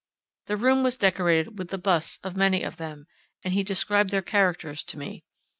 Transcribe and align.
The 0.47 0.57
room 0.57 0.81
was 0.81 0.97
decorated 0.97 1.59
with 1.59 1.67
the 1.67 1.77
busts 1.77 2.17
of 2.23 2.35
many 2.35 2.63
of 2.63 2.77
them, 2.77 3.05
and 3.45 3.53
he 3.53 3.61
described 3.63 4.09
their 4.09 4.23
characters 4.23 4.81
to 4.85 4.97
me. 4.97 5.25